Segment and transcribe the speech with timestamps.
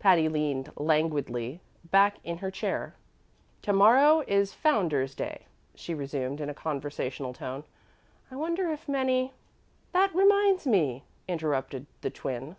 [0.00, 2.96] Patty leaned languidly back in her chair.
[3.62, 7.62] "To morrow is Founder's Day," she resumed in a conversational tone.
[8.28, 9.34] "I wonder if many"
[9.92, 12.56] "That reminds me," interrupted the Twin.